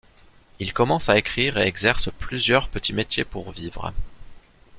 [0.59, 3.93] Il commence à écrire et exerce plusieurs petits métiers pour vivre.